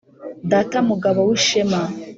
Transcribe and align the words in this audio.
Data 0.51 0.77
Mugabo 0.89 1.19
w’ishema 1.27 1.81